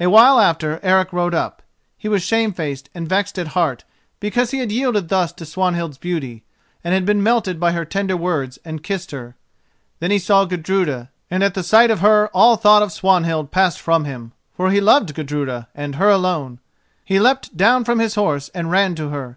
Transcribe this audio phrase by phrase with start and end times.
[0.00, 1.60] A while after Eric rode up.
[1.98, 3.84] He was shamefaced and vexed at heart,
[4.18, 6.44] because he had yielded thus to Swanhild's beauty,
[6.82, 9.36] and been melted by her tender words and kissed her.
[9.98, 13.82] Then he saw Gudruda, and at the sight of her all thought of Swanhild passed
[13.82, 16.60] from him, for he loved Gudruda and her alone.
[17.04, 19.36] He leapt down from his horse and ran to her.